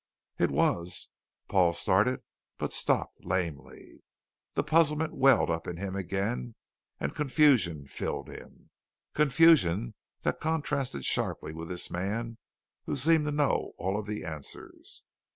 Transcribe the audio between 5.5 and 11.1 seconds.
up in him again and confusion filled him; confusion that contrasted